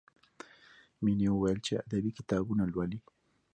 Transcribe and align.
مینې 1.03 1.27
وویل 1.31 1.59
چې 1.65 1.73
ادبي 1.85 2.11
کتابونه 2.17 2.63
لولي 2.71 2.99